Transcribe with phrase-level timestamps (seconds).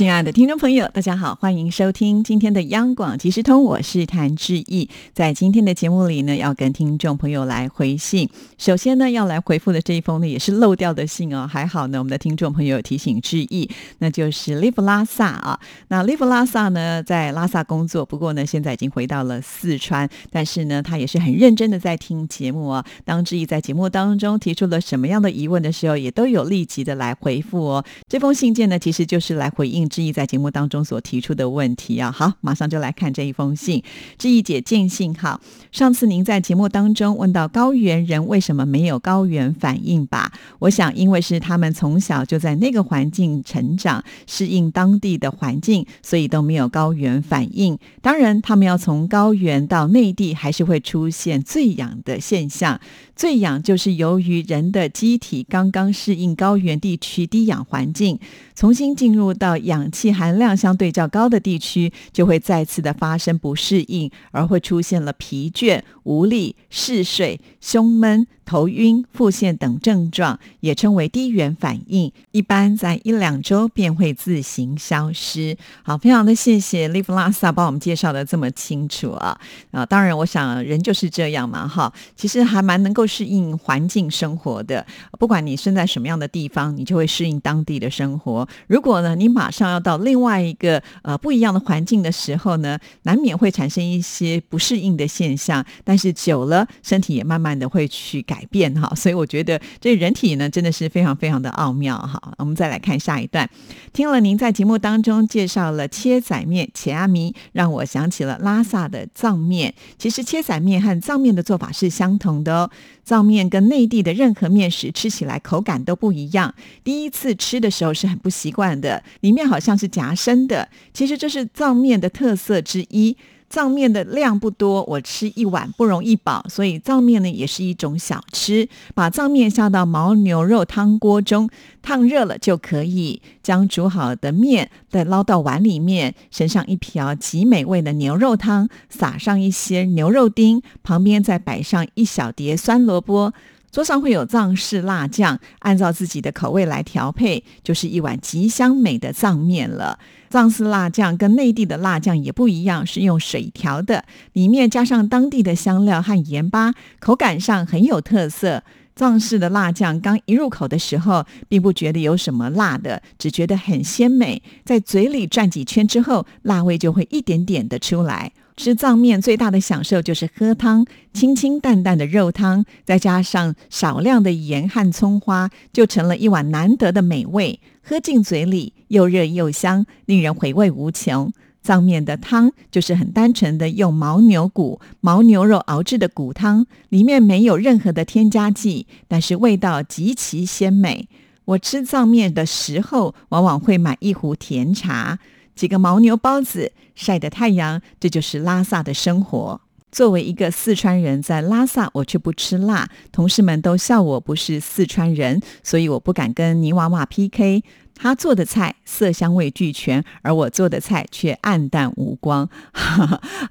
[0.00, 4.88] 亲爱的听众朋友，大家好，欢迎收听今天的央广即时通，我是谭志毅。
[5.12, 8.26] 在今天的节目里呢，要跟听众朋友来回信。
[8.56, 11.46] 首先呢，要来回复的这一封呢，也是漏掉的信哦。
[11.46, 15.60] 还好呢，我们的听众朋友提醒志毅，那就是 Live 拉萨啊。
[15.88, 20.08] 那 Live 拉萨呢，在拉萨工作，不过呢，现在已经回到了四川。
[20.30, 22.82] 但是呢，他也是很认真的在听节目啊。
[23.04, 27.84] 当志毅在节目当中提出了什么样的疑问的时候，也都有立即的来回复哦。
[28.08, 29.89] 这封信件呢，其实就是来回应。
[29.90, 33.82] 志毅在节目当中所提出的问题啊，好，马上就来看这一封信。
[34.16, 35.40] 志毅姐见信好，
[35.70, 40.32] 上次您在节目当中问到高原人为什么没有高原反应吧？
[40.60, 47.76] 我想，因为是他们从小就在那个环境成长，适应当地的环境，所以都没有高原反应。
[48.00, 52.80] 当然，他们要从高原到内地，还是会出现醉氧的现象。
[53.16, 58.18] 醉氧就是由于人的机体刚刚适应高原地区低氧环境，
[58.54, 68.26] 重新进入到氧氧气含量相对较高的地区，就会再次的发生不适应，而会出现了疲倦、无力、嗜睡、胸闷。
[68.50, 75.56] 头晕、腹泻等症状也称为低原反应，一般在一两周便会自行消失。
[75.84, 79.38] 好，非常的谢谢 Live 拉萨帮我们介绍的这么清楚啊！
[79.70, 84.84] 啊，当然，我想人就是这样嘛，哈，其实还蛮能够适应环境生活的。
[85.16, 88.48] 不管你生在什么样的地方，你就会适应当地的生活。
[88.66, 95.64] 如果呢，你马上要到另外一个呃不一样的环境的时候呢，难免会产生一些不适应的现象。
[95.84, 98.40] 但是久了，身体也慢慢的会去改。
[98.50, 102.20] 变哈，所以我觉得这人体呢真的是非常非常的奥妙哈。
[102.38, 103.48] 我们再来看下一段，
[103.92, 109.72] 听了您在节目当中介绍了切仔面、切阿弥，让我想起了拉萨的藏面。
[109.98, 112.70] 其实切仔面和藏面的做法是相同的哦。
[113.04, 116.54] 藏面跟内地的任何面食吃起来口感都不一样。
[116.82, 120.68] 第一次吃的时候是很不习惯的，里面好像是夹生的。
[120.92, 123.16] 其实这是藏面的特色之一。
[123.50, 128.68] 藏面的量不多，我吃一碗不容易饱，所以藏面呢也是一种小吃。
[128.94, 131.50] 把藏面下到牦牛肉汤锅中，
[131.82, 143.34] 烫热了就可以将煮好的面再捞到碗里面，盛上一瓢极美味的牛肉汤，撒上一些牛肉丁，旁边再摆上一小碟酸萝卜。
[143.72, 149.98] 桌上会有藏式辣酱，按照自己的口味来调配，就是一碗极香美的藏面了。
[150.30, 158.62] 藏式辣酱跟内地的辣酱也不一样，是用水调的，里面加上当地的香料和盐巴，口感上很有特色。
[158.94, 168.32] 藏式的辣酱刚一入口的时候，并不觉得有什么辣的，只觉得很鲜美，在嘴里转几圈之后，辣味就会一点点的出来。
[168.56, 170.84] 吃藏面最大的享受就是喝汤，
[171.14, 177.60] 清清淡淡的肉汤，再加上少量的盐和葱花，就成了一碗难得的美味。
[177.82, 181.32] 喝进嘴里又热又香，令人回味无穷。
[181.62, 191.08] 藏面的汤就是很单纯的用牦牛骨、牦牛肉熬制的骨汤，里面没有任何的添加剂，但是味道极其鲜美。
[191.46, 195.18] 我吃藏面的时候，往往会买一壶甜茶。
[195.60, 199.60] 几个牦牛包子晒的太阳，这就是拉萨的生活。
[199.92, 207.62] 作为一个四川人，在拉萨我却不吃辣，同事们都笑我不是四川人，所以我不敢跟泥娃娃 PK。
[208.02, 212.48] 他做的菜色香味俱全，而我做的菜却暗淡无光。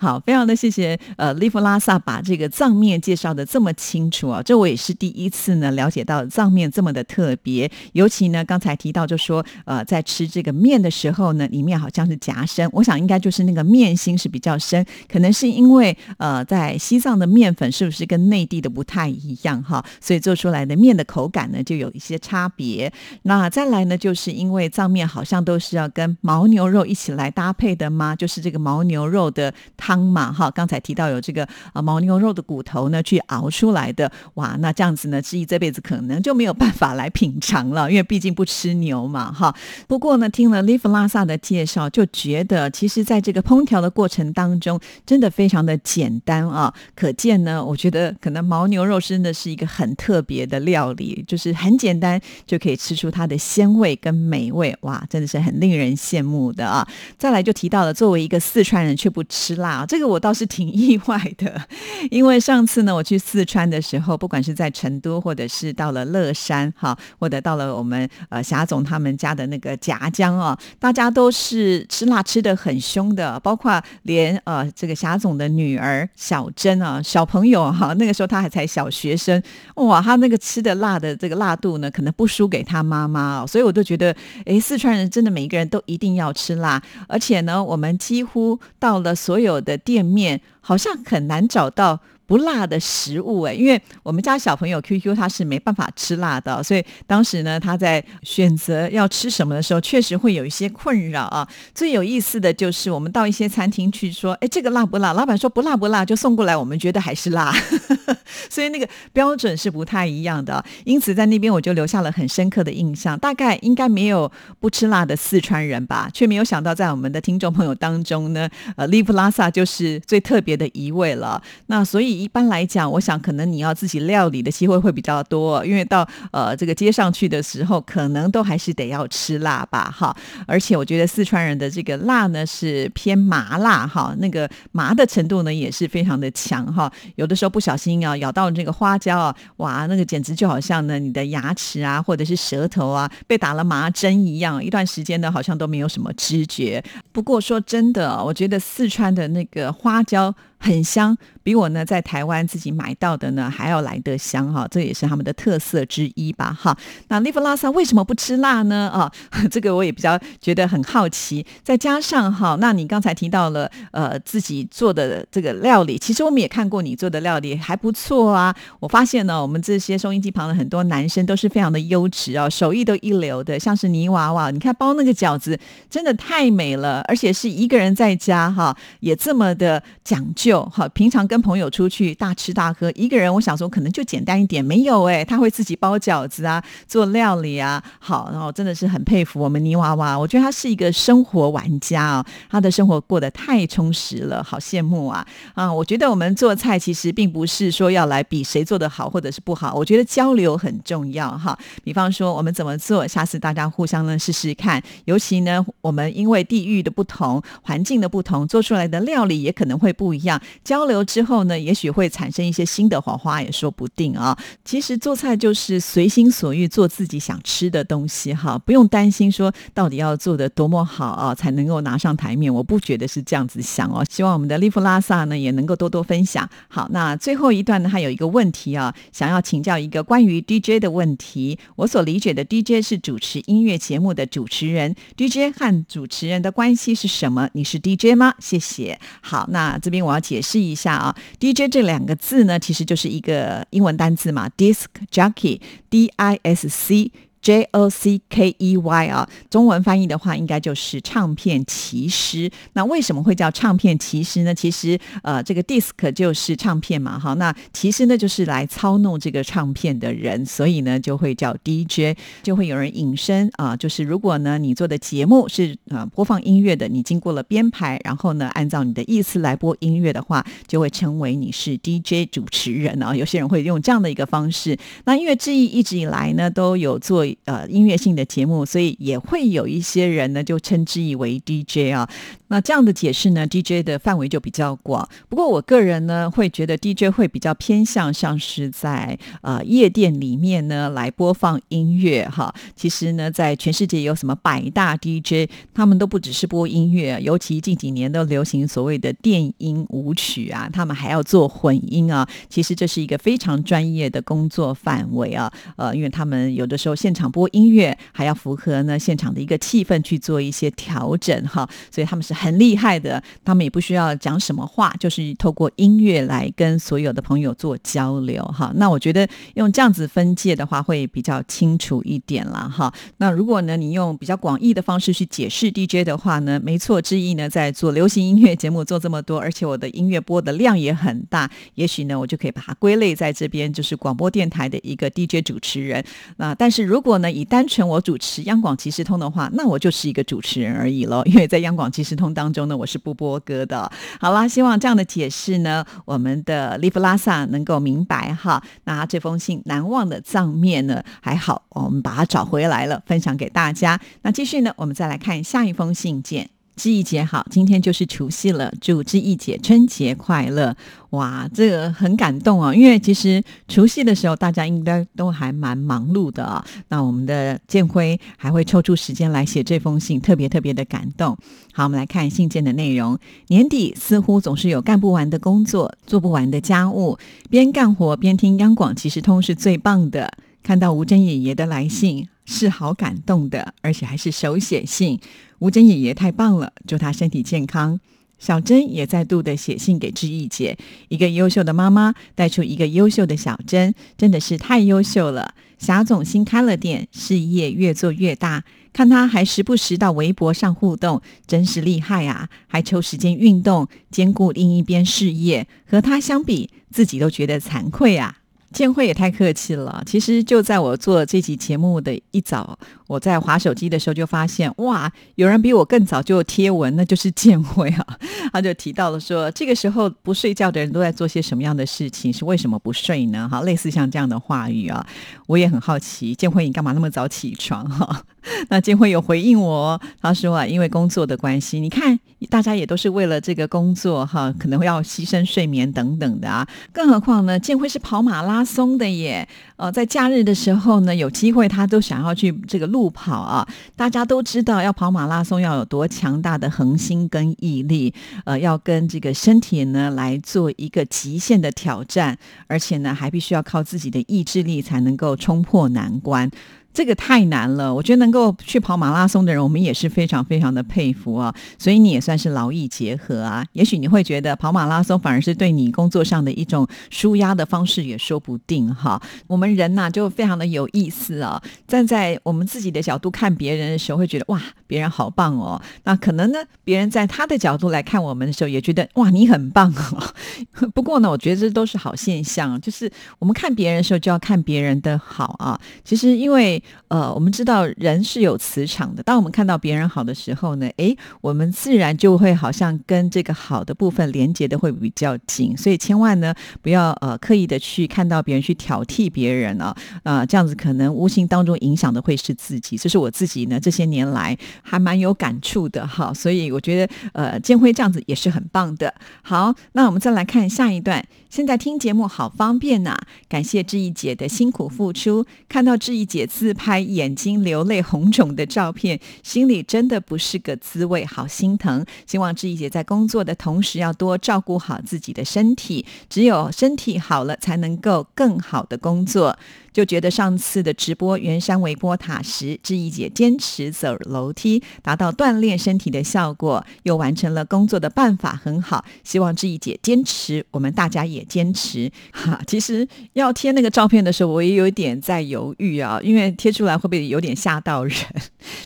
[0.01, 7.69] 好，非常的谢谢呃，利弗拉萨把这个藏面介绍的这么清楚啊，这我也是第一次呢了解到藏面这么的特别。
[7.93, 22.91] 尤其呢，刚才提到就说呃，在吃这个面的时候呢，里面好像是夹生，我想应该就是那个面心是比较深，可能是因为呃，在西藏的面粉是不是跟内地的不太一样哈，所以做出来的面的口感呢就有一些差别。
[23.21, 24.38] 那再来呢就是。
[24.39, 28.15] 因为藏面好像都是要跟牦牛肉一起来搭配的吗？
[28.15, 31.43] 就是这个牦牛肉的汤嘛，哈，刚才提到有这个
[31.73, 39.53] 啊牦牛肉的骨头呢，去熬出来的，哇，那这样子呢，志毅这辈子可能就没有办法来品尝了，因为毕竟不吃牛嘛，哈。
[39.87, 46.73] 不过呢，听了 Live 拉萨的介绍，就觉得其实在这个烹调的过程当中，真的非常的简单啊。
[46.95, 54.28] 可见呢，我觉得可能牦牛肉真的是一个很特别的料理，就是很简单就可以吃出它的鲜味跟。
[54.29, 56.87] 美味，哇，真的是很令人羡慕的啊！
[57.17, 61.59] 再来就提到了，作为一个四川人却不吃辣，这个我倒是挺意外的，
[62.11, 79.41] 因为上次呢我去四川的时候，不管是在成都，或者是到了乐山，哈，或者到了我们呃霞总他们家的那个夹江啊，大家都是吃辣吃的很凶的，包括连呃这个霞总的女儿小珍啊，小朋友哈，那个时候他还才小学生，
[79.75, 91.99] 哇，他那个吃的辣的这个辣度呢，可能不输给他妈妈哦，所以我都觉得，诶，四川人真的每一个人都一定要吃辣，而且呢，我们几乎到了所有的店面，好像很难找到。
[92.29, 101.47] 不辣的食物哎，因为我们家小朋友 Q Q 他是没办法吃辣的，所以当时呢他在选择要吃什么的时候，确实会有一些困扰啊。
[101.73, 105.11] 最有意思的就是我们到一些餐厅去说，哎，这个辣不辣？
[105.13, 107.51] 老板说不辣不辣，就送过来，我们觉得还是辣，
[108.47, 110.63] 所以那个标准是不太一样的。
[110.83, 113.17] 因此在那边我就留下了很深刻的印象。
[113.17, 121.41] 大概应该没有不吃辣的四川人吧，却没有想到在我们的听众朋友当中呢，呃，利普拉萨就是最特别的一位了。
[121.65, 122.18] 那所以。
[122.19, 130.15] 一般来讲，我想可能你要自己料理的机会会比较多，因为到呃这个街上去的时候，可能都还是得要吃辣吧，哈。
[130.45, 136.91] 而且我觉得四川人的这个辣呢是偏麻辣，哈，那个麻的程度呢也是非常的强，哈。
[137.15, 146.83] 有的时候不小心啊咬到这个花椒啊，哇，那个简直就好像呢你的牙齿啊或者是舌头啊被打了麻针一样，一段时间呢好像都没有什么知觉。
[147.11, 150.35] 不过说真的，我觉得四川的那个花椒。
[150.59, 156.77] 很香，比我呢在台湾自己买到的呢还要来得香哈，这也是他们的特色之一吧哈。
[157.07, 158.89] 那利弗拉萨为什么不吃辣呢？
[158.93, 159.09] 啊，
[159.49, 161.45] 这个我也比较觉得很好奇。
[161.63, 168.53] 再加上哈，那你刚才提到了呃自己做的这个料理，其实我们也看过你做的料理还不错啊。
[168.81, 175.57] 我发现呢，我们这些收音机旁的很多男生都是非常的优质哦，手艺都一流的，像是泥娃娃，你看包那个饺子
[175.89, 180.48] 真的太美了，而且是一个人在家哈，也这么的讲究。
[180.49, 195.23] 就好，平常跟朋友出去大吃大喝，一个人我想说可能就简单一点，没有哎，他会自己包饺子啊，做料理啊，好，然后真的是很佩服我们泥娃娃，我觉得他是一个生活玩家啊，他的生活过得太充实了，好羡慕啊
[195.53, 195.71] 啊！
[195.71, 201.55] 我觉得我们做菜其实并不是说要来比谁做的好或者是不好，我觉得交流很重要哈。
[201.83, 210.38] 比方说我们怎么做，下次大家互相呢试试看，尤其呢我们因为地域的不同、环境的不同，做出来的料理也可能会不一样。
[210.63, 214.37] 交流之后呢，也许会产生一些新的火花，也说不定啊。
[214.63, 222.53] 其实做菜就是随心所欲做自己想吃的东西哈，不用担心说到底要做的多么好啊才能够拿上台面。
[222.53, 224.05] 我不觉得是这样子想哦。
[224.09, 226.47] 希望我们的利弗拉萨呢也能够多多分享。
[226.69, 231.57] 好，那最后一段呢，还有一个问题啊，想要请教一个关于 DJ 的问题。
[231.75, 237.49] 我所理解的 DJ 是主持音乐节目的主持人，DJ 和主持人的关系是什么？
[237.53, 238.35] 你是 DJ 吗？
[238.39, 238.99] 谢谢。
[239.21, 240.19] 好，那这边我要。
[240.29, 247.11] 解释一下啊，DJ 这两个字呢，其实就是一个英文单字嘛，disc jockey，D I S C。
[247.41, 252.51] J O C K E Y 啊，中文翻译的话应该就是唱片骑师。
[252.73, 254.53] 那为什么会叫唱片骑师呢？
[254.53, 273.15] 其实呃，这个 disc 就是唱片嘛，哈，那骑师呢就是来操弄这个唱片的人，所以呢就会叫 DJ，就会有人引申啊，就是如果呢你做的节目是呃播放音乐的，你经过了编排，然后呢按照你的意思来播音乐的话，就会称为你是 DJ 主持人啊。
[273.15, 274.77] 有些人会用这样的一个方式。
[275.05, 277.28] 那音乐之意一直以来呢都有做。
[277.45, 282.09] 呃，音乐性的节目，所以也会有一些人呢，就称之以为 DJ 啊。
[282.49, 285.07] 那这样的解释呢，DJ 的范围就比较广。
[285.29, 292.51] 不过我个人呢，会觉得 DJ 会比较偏向像是在呃夜店里面呢来播放音乐哈。
[292.75, 302.27] 其实呢，在全世界有什么百大 DJ，他们都不只是播音乐，尤其近几年都流行所谓的电音舞曲啊，他们还要做混音啊。
[302.49, 305.53] 其实这是一个非常专业的工作范围啊。
[305.75, 311.69] 呃，因为他们有的时候现场播音乐，还要符合呢现场的一个气氛去做一些调整哈。
[311.91, 312.38] 所以他们是。
[312.39, 318.71] 很厉害的，他们也不需要讲什么话，就是透过音乐来跟所有的朋友做交流哈。
[318.75, 322.93] 那我觉得用这样子分界的话，会比较清楚一点了哈。
[323.17, 336.01] 那如果呢，你用比较广义的方式去解释 DJ 的话呢，没错之一呢，在做流行音乐节目做这么多，而且我的音乐播的量也很大，也许呢，我就可以把它归类在这边，就是广播电台的一个 DJ 主持人。
[336.37, 342.28] 那但是如果呢，以单纯我主持央广即时通的话，那我就是一个主持人而已喽，因为在央广即时通。
[342.33, 343.91] 当中呢，我是不播歌的。
[344.19, 348.61] 好啦，希望这样的解释呢，我们的利弗拉萨能够明白哈。
[348.83, 353.99] 那这封信难忘的藏面呢，还好，我们把它找回来了，分享给大家。
[354.21, 356.49] 那继续呢，我们再来看下一封信件。
[356.79, 360.73] 知意姐好，今天就是除夕了，祝知意姐春节快乐！
[361.09, 366.65] 哇，这个很感动啊，因为其实除夕的时候大家应该都还蛮忙碌的啊。
[366.87, 371.37] 那我们的建辉还会抽出时间来写这封信，特别特别的感动。
[371.73, 373.19] 好，我们来看信件的内容。
[373.47, 377.17] 年底似乎总是有干不完的工作，做不完的家务，
[377.49, 380.31] 边干活边听央广即时通是最棒的。
[380.63, 382.29] 看到吴珍爷爷的来信。
[382.51, 385.19] 是好感动的，而且还是手写信。
[385.59, 387.99] 吴珍爷爷太棒了，祝他身体健康。
[388.37, 390.77] 小珍也再度的写信给志毅姐，
[391.09, 395.53] 一个优秀的妈妈带出一个优秀的小珍，真的是太优秀了。
[395.77, 398.63] 霞总新开了店，事业越做越大，
[398.93, 402.49] 看他还时不时到微博上互动，真是厉害啊！
[402.67, 408.37] 还抽时间运动，兼顾另一边事业，和他相比，自己都觉得惭愧啊。
[408.71, 410.03] 建辉也太客气了。
[410.05, 412.77] 其实就在我做这期节目的一早，
[413.09, 418.05] 我在划手机的时候就发现，哇，有人比我更早就贴文，那就是建辉啊。
[418.53, 422.31] 他就提到了说，这个时候不睡觉的人都在做些什么样的事情？
[422.31, 423.49] 是为什么不睡呢？
[423.51, 425.03] 哈，类似像这样的话语啊，
[425.47, 427.89] 我也很好奇，建辉你干嘛那么早起床？
[427.89, 428.23] 哈，
[428.69, 436.67] 那建辉有回应我，他说啊，因为工作的关系，你看大家也都是为了这个工作哈，可能会要牺牲睡眠等等的啊。
[436.93, 439.47] 更何况呢，建辉是跑马拉松的耶，
[439.77, 443.65] 呃，在假日的时候呢，有机会他都想要去这个路不跑啊。
[443.95, 448.13] 大家都知道，要跑马拉松要有多强大的恒心跟毅力。
[448.43, 452.37] 呃，要跟这个身体呢来做一个极限的挑战，
[452.67, 456.51] 而且呢还必须要靠自己的意志力才能够冲破难关。
[456.93, 461.53] 这个太难了，我觉得能够去跑马拉松的人，我们也是非常非常的佩服啊。
[461.77, 463.65] 所以你也算是劳逸结合啊。
[463.73, 469.21] 也许你会觉得跑马拉松反而是对你工作上的一种舒压的方式，也说不定哈。
[469.47, 471.61] 我们人呐就非常的有意思啊。
[471.87, 475.81] 站在我们自己的角度看别人的时候，会觉得哇，别人好棒哦。
[476.03, 480.33] 那可能呢，别人在他的角度来看我们的时候，也觉得哇，你很棒哦。
[480.93, 485.79] 不过呢，我觉得这都是好现象，就是我们看别人的时候，就要看别人的好啊。
[486.03, 489.23] 其实因为呃，我们知道人是有磁场的。
[489.23, 495.75] 当我们看到别人好的时候呢，诶，我们自然就会好像跟这个好的部分连接的会比较紧。
[495.77, 502.97] 所以千万呢，不要呃刻意的去看到别人去挑剔别人啊，啊，这样子可能无形当中影响的会是自己。
[502.97, 506.33] 这是我自己呢这些年来还蛮有感触的哈。
[506.33, 509.13] 所以我觉得呃，建辉这样子也是很棒的。
[509.41, 511.25] 好，那我们再来看下一段。
[511.49, 515.45] 现在听节目好方便呐，感谢志毅姐的辛苦付出。
[515.67, 522.05] 看到志毅姐自拍眼睛流泪红肿的照片，心里真的不是个滋味，好心疼。
[522.27, 529.57] 希望志怡姐在工作的同时要多照顾好自己的身体，只有身体好了，才能够更好的工作。
[529.91, 539.03] 就觉得上次的直播圆山微波塔时，志毅姐坚持走楼梯，达到锻炼身体的效果，又完成了工作的办法很好。
[539.23, 542.11] 希望志毅姐坚持，我们大家也坚持。
[542.31, 548.15] 哈， 其实要贴那个照片的时候，我也有点在犹豫啊，因为贴出来会不会有点吓到人？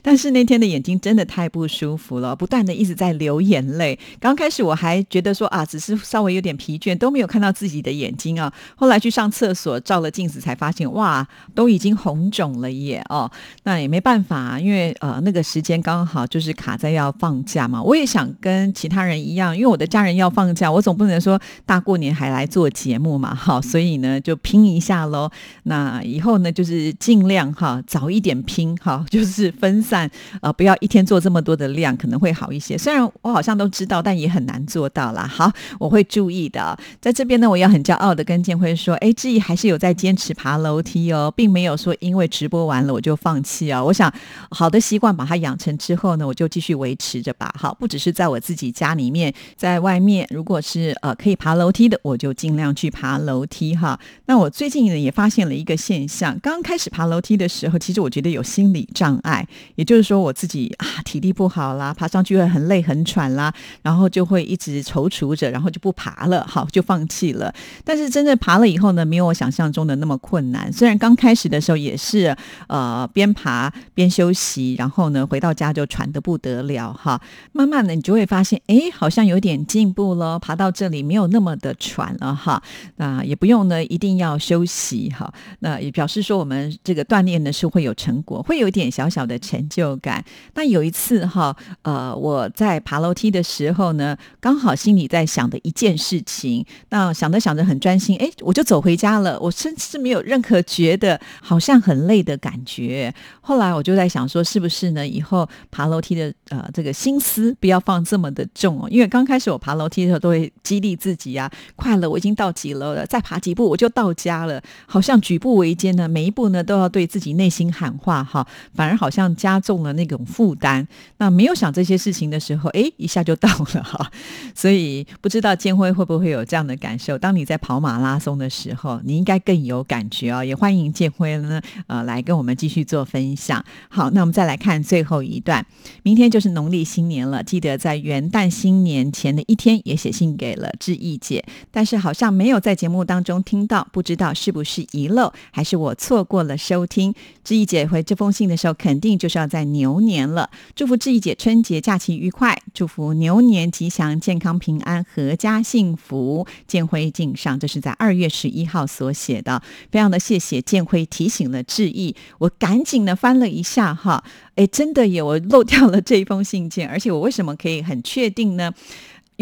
[0.01, 3.97] 但是那天的眼睛真的太不舒服了，不断的一直在流眼泪。
[4.19, 8.53] 刚开始我还觉得说啊，只是稍微有点疲倦，都没有看到自己的眼睛啊。
[8.75, 10.92] 后来去上厕所照了镜子，才发现。
[10.93, 13.03] 哇，都已经红肿了耶！
[13.09, 13.29] 哦，
[13.63, 17.81] 那也没办法，因为呃那个时间刚好就是卡在要放假嘛。
[17.81, 23.59] 我也想跟其他人一样，因为我的家人要放假，我总不能说大过年还来做节目嘛，哈。
[23.61, 25.29] 所以呢，就拼一下喽。
[25.63, 30.09] 那以后呢，就是尽量哈早一点拼哈， 就是分散
[30.41, 32.77] 呃，不要一天做这么多的量，可能会好一些。
[32.77, 35.25] 虽然我好像都知道，但也很难做到啦。
[35.25, 36.77] 好，我会注意的。
[37.01, 40.82] 在这边呢，我要很骄傲的跟建辉说，哎，志毅还是有在坚持爬楼。
[40.83, 43.83] 梯哦，并没有说因为直播完了我就放弃啊。
[43.83, 44.13] 我想
[44.51, 47.51] 好的习惯把它养成之后呢，我就继续维持着吧。
[47.57, 53.99] 好，不只是在我自己家里面，在外面，如果是呃可以爬楼梯的，我就尽量去爬楼梯哈。
[54.25, 67.53] 那我最近呢也发现了一个现象，刚开始爬楼梯的时候，其实我觉得有心理障碍，也就是说我自己啊体力不好啦，爬上去会很累很喘啦，然后就会一直踌躇着，然后就不爬了，好就放弃了。
[67.85, 70.72] 但是真正爬了以后呢，没有我想象中的那么困难。
[70.73, 72.35] 虽然刚开始的时候也是
[72.67, 77.21] 呃边爬边休息，然后呢回到家就喘得不得了哈。
[77.51, 82.61] 慢慢的你就会发现，哎，好像有点进步了，爬到这里没有那么的喘了哈。
[82.95, 85.31] 那也不用呢一定要休息哈。
[85.59, 90.25] 那也表示说我们这个锻炼呢是会有成果，会有一点小小的成就感。
[90.55, 99.39] 那有一次哈，呃，我在爬楼梯的时候呢，刚好心里在想的一件事情，那想着想着很专心，哎，我就走回家了。
[99.39, 103.13] 我甚至没有任何觉得好像很累的感觉。
[103.41, 105.07] 后来我就在想说，是不是呢？
[105.07, 120.87] 以后爬楼梯的呃这个心思不要放这么的重哦，因为刚开始我爬楼梯的时候都会激励自己啊，快了，我已经到几楼了，再爬几步我就到家了，好像举步维艰呢，每一步呢都要对自己内心喊话哈，反而好像加重了那种负担。
[121.17, 124.09] 那没有想这些事情的时候，哎，一下就到了哈。
[124.55, 127.17] 所以不知道建辉会不会有这样的感受？
[127.17, 130.43] 当你在跑马拉松的时候，你应该更有感觉哦。
[130.53, 133.63] 欢迎建辉呢，呃，来跟我们继续做分享。
[133.89, 135.65] 好，那我们再来看最后一段。
[136.03, 147.13] 明天就是农历新年了，记得在元旦新年前的一天也写信给了志毅姐，但是好像没有在节目当中听到，不知道是不是遗漏，还是我错过了收听。
[147.43, 150.49] 志毅姐回这封信的时候，肯定就是要在牛年了。
[150.75, 156.45] 祝福志毅姐春节假期愉快，祝福牛年吉祥、健康、平安、阖家幸福。
[156.67, 164.21] 建辉敬上，这是在二月十一号所写的，非常的谢谢写建辉提醒了志毅，我赶紧的翻了一下哈，
[164.55, 168.73] 哎，真的有我漏掉了这一封信件，而且我为什么可以很确定呢？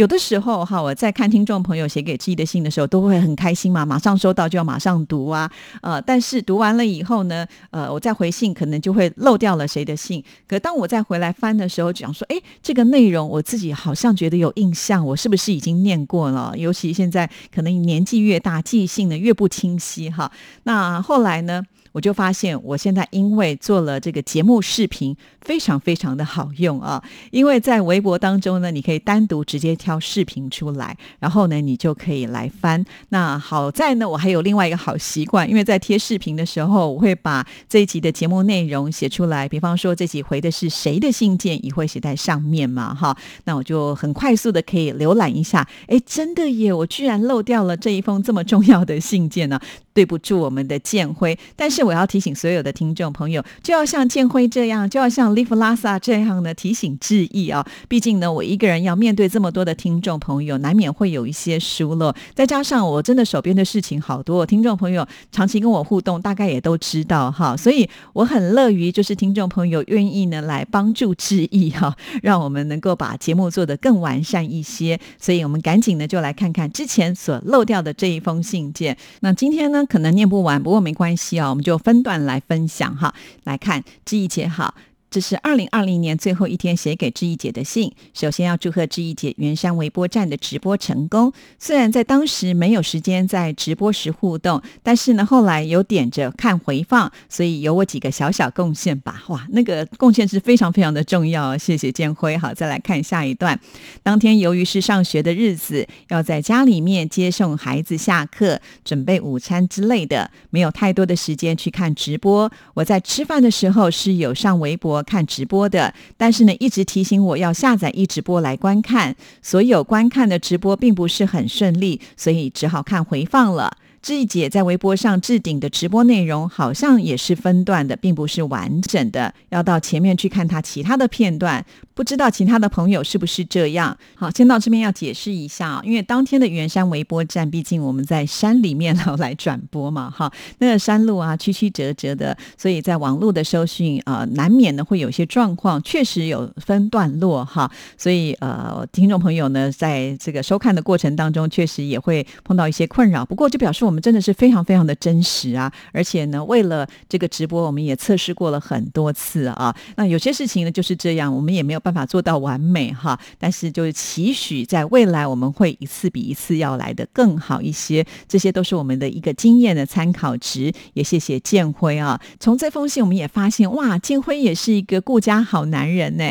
[0.01, 5.47] 有的时候哈，我在看听众朋友写给自己的信的时候，都会很开心嘛，马上收到就要马上读啊，
[5.83, 10.23] 呃，但是读完了以后呢，呃，我再回信可能就会漏掉了谁的信。
[10.47, 16.55] 可当我再回来翻的时候，讲说，哎，这个内容我自己好像觉得有印象，我是不是已经念过了？
[16.57, 20.31] 尤其现在可能年纪越大，记忆性呢越不清晰哈。
[20.63, 21.61] 那后来呢？
[21.93, 27.03] 我就发现，我现在因为做了这个节目视频，非常非常的好用啊！
[27.31, 32.83] 因为在微博当中呢，你可以单独直接挑到视频出来，然后呢，你就可以来翻。
[33.09, 39.49] 那好在呢，我还有另外一个好习惯，因为在贴视频的时候，我会把这一集的节目内容写出来。
[39.49, 43.17] 比方说，这集回的是谁的信件，也会写在上面嘛，哈。
[43.43, 45.67] 那我就很快速的可以浏览一下。
[45.87, 46.71] 哎，真的耶！
[46.71, 49.59] 我居然漏掉了这一封这么重要的信件呢。
[49.93, 51.37] 对不住，我们的建辉。
[51.55, 57.65] 但是我要提醒所有的听众朋友，就要像建辉这样，就要像 Live Lasa 这样的提醒致意啊。
[57.87, 62.13] 毕竟呢，我一个人要面对这么多的听众朋友，难免会有一些疏漏。
[62.33, 67.57] 再加上我真的手边的事情好多，听众朋友长期跟我互动，大概也都知道哈。
[67.57, 74.99] 所以我很乐于就是听众朋友愿意呢来帮助致意哈，让我们能够把节目做得更完善一些。
[75.19, 78.95] 所以我们赶紧呢就来看看之前所漏掉的这一封信件。
[79.19, 79.80] 那今天呢？
[79.85, 83.13] 可能念不完，不过没关系啊，我们就分段来分享哈。
[83.43, 84.75] 来看记忆节好。
[85.11, 87.91] 这是二零二零年最后一天写给志毅姐的信。
[88.13, 91.33] 首先要祝贺志毅姐圆山微波站的直播成功。
[91.59, 99.21] 虽然在当时没有时间在直播时互动，但是呢，后来有点着看回放，所以有我几个小小贡献吧。
[99.27, 101.57] 哇，那个贡献是非常非常的重要。
[101.57, 102.37] 谢谢建辉。
[102.37, 103.59] 好，再来看下一段。
[104.01, 112.49] 当天由于是上学的日子，要在家里面接送孩子下课、准备午餐之类的，没有太多的时间去看直播。
[112.75, 115.00] 我在吃饭的时候是有上微博。
[115.01, 119.15] 看直播的，但是呢，一直提醒我要下载一直播来观看。
[119.41, 123.77] 所有观看的直播并不是很顺利，所以只好看回放了。
[124.01, 131.63] 志毅姐在微博上置顶的直播内容好像也是分段的，并不是完整的，要到前面去看她其他的片段。
[132.01, 133.95] 不知道其他的朋友是不是这样？
[134.15, 153.23] 好，先到这边要解释一下，因为当天的圆山微波站，毕竟我们在山里面然后来转播嘛，哈，那个山路啊曲曲折折的，所以在网络的收讯啊，难免呢会有些状况，确实有分段落哈，所以呃，听众朋友呢，在这个收看的过程当中，确实也会碰到一些困扰。
[153.23, 159.75] 不过就表示我们真的是非常非常的真实啊，而且呢，为了这个直播，我们也测试过了很多次啊。
[159.97, 161.90] 那有些事情呢就是这样，我们也没有办。
[161.91, 170.71] 办法做到完美哈，但是就是期许在未来我们会一次比一次要来的更好一些，这些都是我们的一个经验的参考值。
[170.93, 176.23] 也谢谢建辉啊，从这封信我们也发现哇，建辉也是一个顾家好男人呢。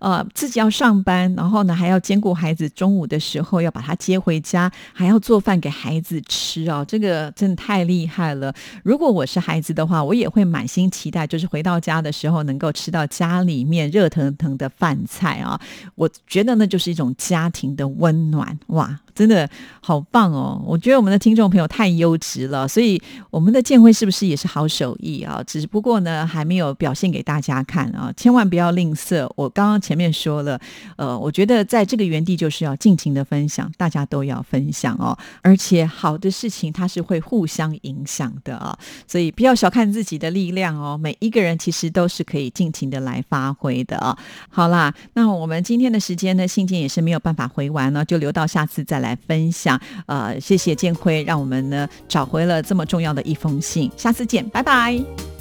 [0.00, 6.84] 呃，自己要上班，然后呢还要兼顾孩子，中午的时候要把他接回家，还要做饭给孩子吃哦。
[6.86, 8.54] 这个真的太厉害了。
[8.82, 15.60] 如果我是孩子的话，我也会满心期待，就是回到家的时候能够吃到家里面热腾腾的饭菜啊。
[15.96, 19.00] 我觉得那就是一种家庭的温暖哇。
[19.16, 19.48] 真的
[19.80, 20.62] 好棒哦！
[20.66, 23.00] 我觉得我们的听众朋友太优质了，所以
[23.30, 25.42] 我们的建辉是不是也是好手艺啊？
[25.46, 28.12] 只不过呢，还没有表现给大家看啊！
[28.14, 29.26] 千万不要吝啬。
[29.34, 30.60] 我刚刚前面说了，
[30.96, 35.16] 呃，我觉得在这个园地就是要尽情的分享，大家都要分享哦。
[35.40, 40.98] 而且好的事情它是会互相影响的啊，所以不要小看自己的力量哦。
[40.98, 44.14] 每一个人其实都是可以尽情的来发挥的啊。
[44.50, 49.05] 好啦，那我们今天的时间呢，信件也是没有办法回完呢，就留到下次再来。
[49.06, 53.90] 来分享，呃，谢谢建辉，让我们呢找回了这么重要的一封信。
[53.96, 55.35] 下次见，拜拜。